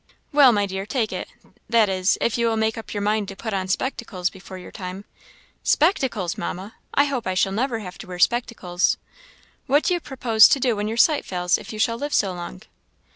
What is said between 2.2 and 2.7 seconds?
if you will